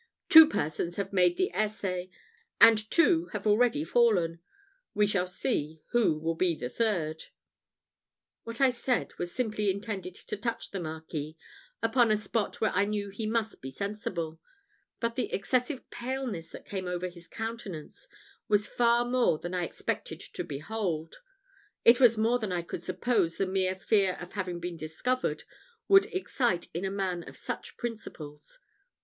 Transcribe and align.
Two 0.29 0.49
persons 0.49 0.95
have 0.95 1.13
made 1.13 1.37
the 1.37 1.51
essay 1.53 2.09
and 2.59 2.89
two 2.89 3.27
have 3.33 3.45
already 3.45 3.83
fallen. 3.83 4.39
We 4.95 5.05
shall 5.05 5.27
see 5.27 5.83
who 5.91 6.17
will 6.17 6.33
be 6.33 6.55
the 6.55 6.71
third." 6.71 7.25
What 8.43 8.59
I 8.59 8.71
said 8.71 9.15
was 9.19 9.31
simply 9.31 9.69
intended 9.69 10.15
to 10.15 10.35
touch 10.37 10.71
the 10.71 10.79
marquis 10.79 11.37
upon 11.83 12.09
a 12.09 12.17
spot 12.17 12.59
where 12.59 12.71
I 12.71 12.85
knew 12.85 13.09
he 13.11 13.27
must 13.27 13.61
be 13.61 13.69
sensible; 13.69 14.39
but 14.99 15.15
the 15.15 15.31
excessive 15.31 15.87
paleness 15.91 16.49
that 16.49 16.65
came 16.65 16.87
over 16.87 17.07
his 17.07 17.27
countenance 17.27 18.07
was 18.47 18.65
far 18.65 19.05
more 19.05 19.37
than 19.37 19.53
I 19.53 19.65
expected 19.65 20.19
to 20.21 20.43
behold: 20.43 21.17
it 21.85 21.99
was 21.99 22.17
more 22.17 22.39
than 22.39 22.51
I 22.51 22.63
could 22.63 22.81
suppose 22.81 23.37
the 23.37 23.45
mere 23.45 23.75
fear 23.75 24.17
of 24.19 24.31
having 24.33 24.59
been 24.59 24.77
discovered 24.77 25.43
would 25.87 26.07
excite 26.07 26.69
in 26.73 26.85
a 26.85 26.89
man 26.89 27.21
of 27.29 27.37
such 27.37 27.77
principles. 27.77 28.57